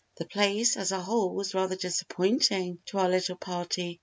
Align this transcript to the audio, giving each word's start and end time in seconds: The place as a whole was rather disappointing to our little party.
The 0.17 0.25
place 0.25 0.77
as 0.77 0.91
a 0.91 0.99
whole 0.99 1.31
was 1.31 1.53
rather 1.53 1.75
disappointing 1.75 2.79
to 2.87 2.97
our 2.97 3.07
little 3.09 3.35
party. 3.35 3.99